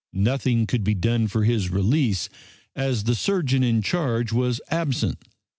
[0.13, 2.27] Nothing could be done for his release,
[2.75, 5.19] as the surgeon in charge was absent.